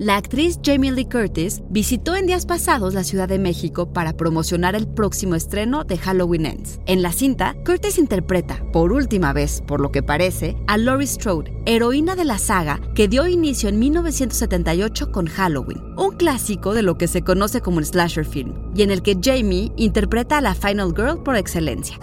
[0.00, 4.74] La actriz Jamie Lee Curtis visitó en días pasados la Ciudad de México para promocionar
[4.74, 6.80] el próximo estreno de Halloween Ends.
[6.86, 11.52] En la cinta, Curtis interpreta, por última vez, por lo que parece, a Laurie Strode,
[11.64, 16.98] heroína de la saga que dio inicio en 1978 con Halloween, un clásico de lo
[16.98, 20.54] que se conoce como el slasher film, y en el que Jamie interpreta a la
[20.54, 21.98] Final Girl por excelencia.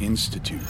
[0.00, 0.64] Institute.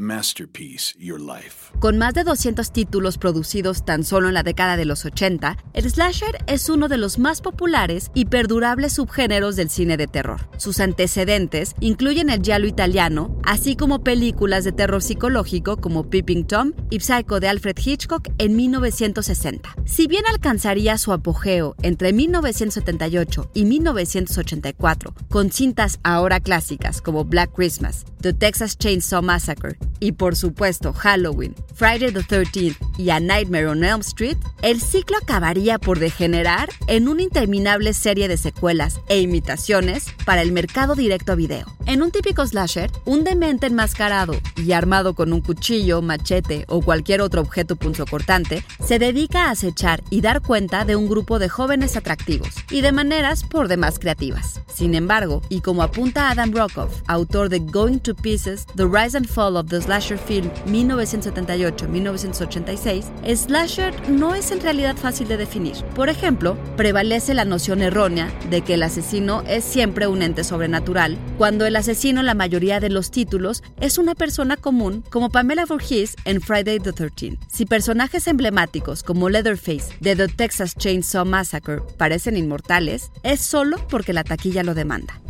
[0.00, 1.72] Masterpiece Your Life.
[1.78, 5.90] Con más de 200 títulos producidos tan solo en la década de los 80, el
[5.90, 10.48] slasher es uno de los más populares y perdurables subgéneros del cine de terror.
[10.56, 16.72] Sus antecedentes incluyen el giallo italiano, así como películas de terror psicológico como Peeping Tom
[16.90, 19.74] y Psycho de Alfred Hitchcock en 1960.
[19.84, 27.52] Si bien alcanzaría su apogeo entre 1978 y 1984 con cintas ahora clásicas como Black
[27.54, 33.68] Christmas, The Texas Chainsaw Massacre y por supuesto Halloween, Friday the 13th y A Nightmare
[33.68, 39.20] on Elm Street, el ciclo acabaría por degenerar en una interminable serie de secuelas e
[39.20, 41.66] imitaciones para el mercado directo a video.
[41.86, 47.22] En un típico slasher, un demente enmascarado y armado con un cuchillo, machete o cualquier
[47.22, 51.96] otro objeto punzocortante, se dedica a acechar y dar cuenta de un grupo de jóvenes
[51.96, 54.60] atractivos y de maneras por demás creativas.
[54.72, 59.26] Sin embargo, y como apunta Adam Brokoff, autor de Going to Pieces, The Rise and
[59.26, 63.04] Fall of the Slasher Film 1978-1986,
[63.36, 65.76] slasher no es en realidad fácil de definir.
[65.94, 71.16] Por ejemplo, prevalece la noción errónea de que el asesino es siempre un ente sobrenatural,
[71.38, 75.64] cuando el asesino en la mayoría de los títulos es una persona común, como Pamela
[75.64, 77.38] Voorhees en Friday the 13th.
[77.46, 84.12] Si personajes emblemáticos como Leatherface de The Texas Chainsaw Massacre parecen inmortales, es solo porque
[84.12, 85.20] la taquilla lo demanda.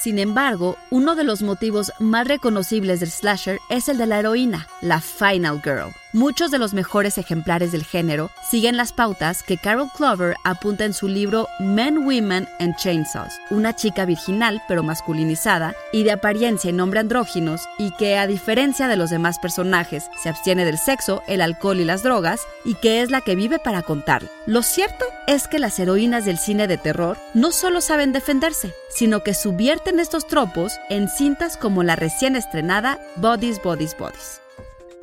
[0.00, 4.66] Sin embargo, uno de los motivos más reconocibles del slasher es el de la heroína,
[4.80, 5.99] la Final Girl.
[6.12, 10.92] Muchos de los mejores ejemplares del género siguen las pautas que Carol Clover apunta en
[10.92, 16.72] su libro Men, Women and Chainsaws, una chica virginal pero masculinizada y de apariencia y
[16.72, 21.40] nombre andróginos y que a diferencia de los demás personajes se abstiene del sexo, el
[21.40, 24.28] alcohol y las drogas y que es la que vive para contarlo.
[24.46, 29.22] Lo cierto es que las heroínas del cine de terror no solo saben defenderse, sino
[29.22, 34.40] que subvierten estos tropos en cintas como la recién estrenada Bodies, Bodies, Bodies.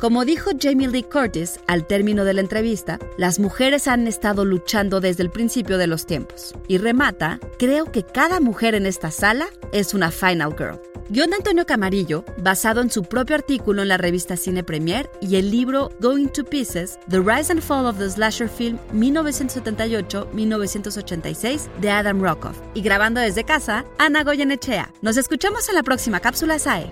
[0.00, 4.98] Como dijo Jamie Lee Curtis al término de la entrevista, las mujeres han estado luchando
[4.98, 6.54] desde el principio de los tiempos.
[6.68, 10.80] Y remata, creo que cada mujer en esta sala es una Final Girl.
[11.10, 15.36] Guión de Antonio Camarillo, basado en su propio artículo en la revista Cine Premier y
[15.36, 21.90] el libro Going to Pieces, The Rise and Fall of the Slasher Film 1978-1986 de
[21.90, 22.56] Adam Rockoff.
[22.72, 24.94] Y grabando desde casa, Ana Goyenechea.
[25.02, 26.90] Nos escuchamos en la próxima cápsula SAE.